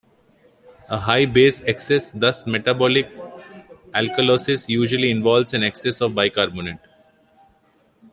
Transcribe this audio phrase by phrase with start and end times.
[0.89, 3.05] A high base excess, thus metabolic
[3.93, 6.79] alkalosis, usually involves an excess of bicarbonate.